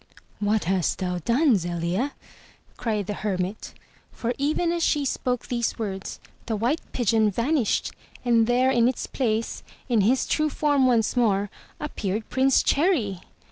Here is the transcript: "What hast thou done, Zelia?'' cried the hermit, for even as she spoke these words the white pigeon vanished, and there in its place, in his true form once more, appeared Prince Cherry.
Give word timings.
"What 0.39 0.63
hast 0.63 0.97
thou 0.97 1.19
done, 1.19 1.57
Zelia?'' 1.59 2.13
cried 2.75 3.05
the 3.05 3.13
hermit, 3.13 3.75
for 4.11 4.33
even 4.39 4.71
as 4.71 4.81
she 4.83 5.05
spoke 5.05 5.45
these 5.45 5.77
words 5.77 6.19
the 6.47 6.55
white 6.55 6.81
pigeon 6.91 7.29
vanished, 7.29 7.91
and 8.25 8.47
there 8.47 8.71
in 8.71 8.87
its 8.87 9.05
place, 9.05 9.61
in 9.89 10.01
his 10.01 10.25
true 10.25 10.49
form 10.49 10.87
once 10.87 11.15
more, 11.15 11.51
appeared 11.79 12.27
Prince 12.31 12.63
Cherry. 12.63 13.21